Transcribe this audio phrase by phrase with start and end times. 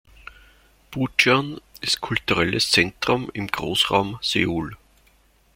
[0.91, 4.75] Bucheon ist ein kulturelles Zentrum im Großraum Seoul.